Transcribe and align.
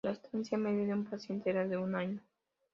La 0.03 0.13
estancia 0.13 0.57
media 0.57 0.83
de 0.87 0.93
un 0.95 1.05
paciente 1.05 1.51
era 1.51 1.67
de 1.67 1.77
un 1.77 1.93
año. 1.93 2.21